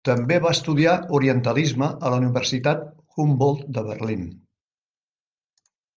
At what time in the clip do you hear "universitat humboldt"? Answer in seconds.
2.23-3.69